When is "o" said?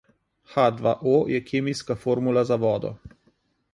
1.11-1.13